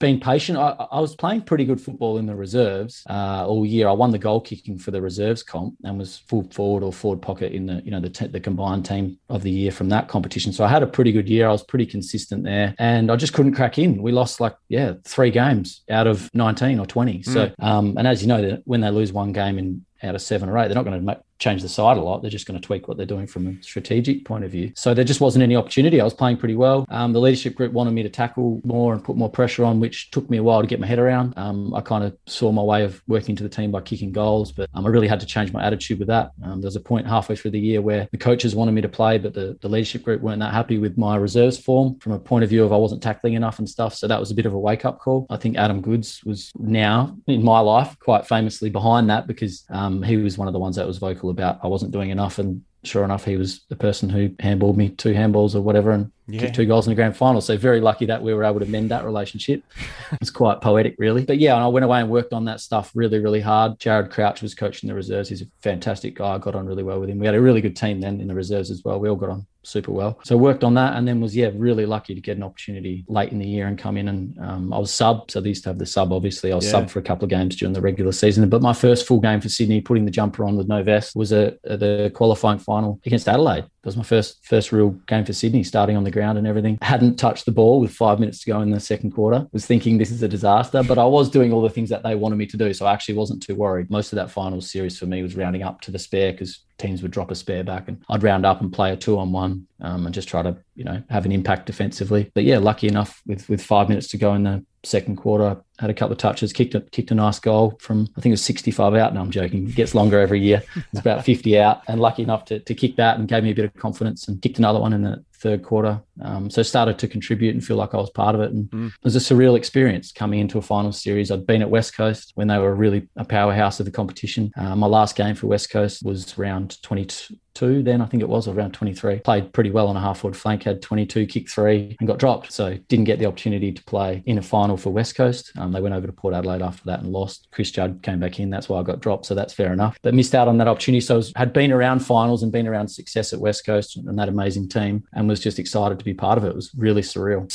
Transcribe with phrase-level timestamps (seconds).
[0.00, 0.58] been patient.
[0.58, 3.86] I, I, was playing pretty good football in the reserves uh, all year.
[3.86, 7.22] I won the goal kicking for the reserves comp and was full forward or forward
[7.22, 10.08] pocket in the you know the te- the combined team of the year from that
[10.08, 10.52] competition.
[10.52, 11.46] So I had a pretty good year.
[11.46, 14.02] I was pretty consistent there, and I just couldn't crack in.
[14.02, 17.22] We lost like yeah three games out of nineteen or twenty.
[17.22, 17.54] So mm.
[17.60, 20.58] um, and as you know, when they lose one game in out of seven or
[20.58, 22.22] eight, they're not going to make, change the side a lot.
[22.22, 24.72] They're just going to tweak what they're doing from a strategic point of view.
[24.76, 26.00] So there just wasn't any opportunity.
[26.00, 26.86] I was playing pretty well.
[26.88, 30.10] Um, the leadership group wanted me to tackle more and put more pressure on, which
[30.10, 31.34] took me a while to get my head around.
[31.36, 34.52] Um, I kind of saw my way of working to the team by kicking goals,
[34.52, 36.32] but um, I really had to change my attitude with that.
[36.44, 39.18] Um, was a point halfway through the year where the coaches wanted me to play,
[39.18, 42.44] but the, the leadership group weren't that happy with my reserves form from a point
[42.44, 43.94] of view of I wasn't tackling enough and stuff.
[43.94, 45.26] So that was a bit of a wake up call.
[45.30, 50.02] I think Adam Goodes was now in my life quite famously behind that because um,
[50.02, 52.38] he was one of the ones that was vocal about I wasn't doing enough.
[52.38, 56.10] And sure enough, he was the person who handballed me two handballs or whatever and
[56.26, 56.40] yeah.
[56.40, 57.40] kicked two goals in the grand final.
[57.40, 59.62] So very lucky that we were able to mend that relationship.
[60.20, 61.24] it's quite poetic, really.
[61.24, 63.78] But yeah, and I went away and worked on that stuff really, really hard.
[63.78, 65.28] Jared Crouch was coaching the reserves.
[65.28, 66.34] He's a fantastic guy.
[66.34, 67.18] I got on really well with him.
[67.18, 68.98] We had a really good team then in the reserves as well.
[68.98, 70.18] We all got on super well.
[70.24, 73.32] So worked on that and then was, yeah, really lucky to get an opportunity late
[73.32, 75.30] in the year and come in and um, I was sub.
[75.30, 76.52] So they used to have the sub, obviously.
[76.52, 76.72] I was yeah.
[76.72, 78.48] sub for a couple of games during the regular season.
[78.48, 81.32] But my first full game for Sydney, putting the jumper on with no vest, was
[81.32, 83.64] a, a the qualifying final against Adelaide.
[83.82, 86.78] That was my first first real game for Sydney, starting on the ground and everything.
[86.82, 89.46] Hadn't touched the ball with five minutes to go in the second quarter.
[89.52, 92.14] Was thinking this is a disaster, but I was doing all the things that they
[92.14, 93.90] wanted me to do, so I actually wasn't too worried.
[93.90, 97.02] Most of that final series for me was rounding up to the spare because teams
[97.02, 99.66] would drop a spare back and I'd round up and play a two on one
[99.80, 102.30] um, and just try to you know have an impact defensively.
[102.34, 105.90] But yeah, lucky enough with with five minutes to go in the second quarter, had
[105.90, 108.44] a couple of touches, kicked a, kicked a nice goal from I think it was
[108.44, 109.14] 65 out.
[109.14, 109.68] No, I'm joking.
[109.68, 110.62] It gets longer every year.
[110.76, 113.54] It's about 50 out, and lucky enough to, to kick that and gave me a
[113.54, 116.02] bit of confidence and kicked another one in the third quarter.
[116.22, 118.52] Um, so started to contribute and feel like I was part of it.
[118.52, 118.88] And mm.
[118.88, 121.30] it was a surreal experience coming into a final series.
[121.30, 124.52] I'd been at West Coast when they were really a powerhouse of the competition.
[124.56, 127.36] Uh, my last game for West Coast was round 22
[127.82, 130.62] then I think it was around 23 played pretty well on a half forward flank
[130.62, 132.52] had 22 kick three and got dropped.
[132.52, 135.52] So didn't get the opportunity to play in a final for West Coast.
[135.58, 137.48] Um, they went over to Port Adelaide after that and lost.
[137.52, 139.98] Chris Judd came back in that's why I got dropped so that's fair enough.
[140.02, 141.00] But missed out on that opportunity.
[141.00, 144.28] So was, had been around finals and been around success at West Coast and that
[144.28, 146.48] amazing team and was just excited to be part of it.
[146.48, 147.54] It was really surreal.